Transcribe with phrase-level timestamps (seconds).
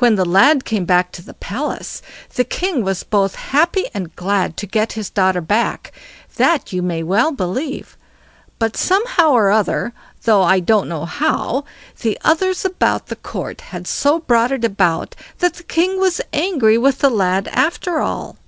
[0.00, 2.02] When the lad came back to the palace,
[2.34, 5.92] the king was both happy and glad to get his daughter back;
[6.38, 7.96] that you may well believe;
[8.58, 9.92] but somehow or other,
[10.24, 11.64] though I don't know how,
[12.00, 16.76] the others about the court had so brought it about that the king was angry
[16.76, 18.38] with the lad after all.